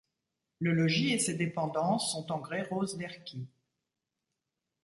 [0.57, 3.47] Le logis et ses dépendances sont en grès roses d’Erquy.